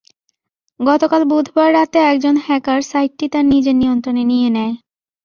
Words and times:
গতকাল 0.79 1.21
বুধবার 1.25 1.69
রাতে 1.73 1.99
একজন 2.11 2.35
হ্যাকার 2.45 2.79
সাইটটি 2.91 3.25
তাঁর 3.33 3.45
নিজের 3.53 3.75
নিয়ন্ত্রণে 3.81 4.23
নিয়ে 4.31 4.49
নেয়। 4.49 4.73